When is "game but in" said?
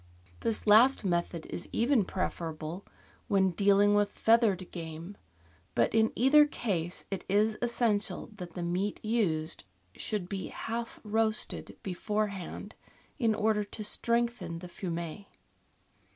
4.71-6.11